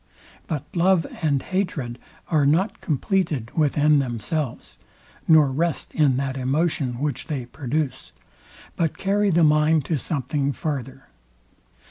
But 0.47 0.63
love 0.75 1.05
and 1.21 1.43
hatred 1.43 1.99
are 2.29 2.43
not 2.47 2.81
compleated 2.81 3.51
within 3.55 3.99
themselves, 3.99 4.79
nor 5.27 5.51
rest 5.51 5.93
in 5.93 6.17
that 6.17 6.37
emotion, 6.37 6.97
which 6.97 7.27
they 7.27 7.45
produce, 7.45 8.11
but 8.75 8.97
carry 8.97 9.29
the 9.29 9.43
mind 9.43 9.85
to 9.85 9.99
something 9.99 10.53
farther. 10.53 11.05